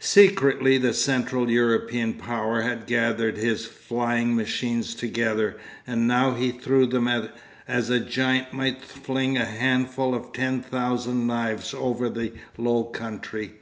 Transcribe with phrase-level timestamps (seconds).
[0.00, 5.56] Secretly the Central European power had gathered his flying machines together,
[5.86, 7.08] and now he threw them
[7.66, 13.52] as a giant might fling a handful of ten thousand knives over the low country.